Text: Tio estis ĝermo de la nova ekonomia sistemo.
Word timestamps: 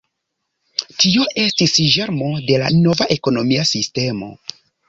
Tio 1.03 1.27
estis 1.43 1.75
ĝermo 1.97 2.31
de 2.49 2.57
la 2.65 2.73
nova 2.79 3.11
ekonomia 3.19 3.71
sistemo. 3.77 4.35